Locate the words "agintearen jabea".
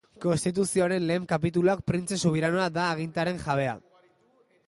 2.95-3.79